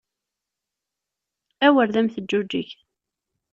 Awer 1.65 1.87
d 1.93 1.95
am 1.99 2.07
teǧǧuǧeg! 2.13 2.69